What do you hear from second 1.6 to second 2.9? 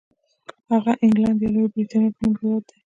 برېټانیا په نوم هېواد دی.